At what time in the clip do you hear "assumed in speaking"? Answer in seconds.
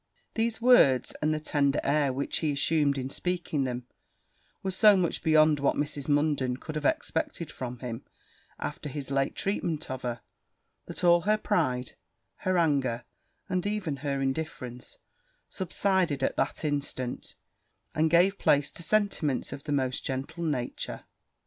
2.53-3.65